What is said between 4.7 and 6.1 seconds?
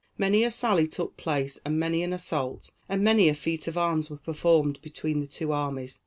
between the two armies.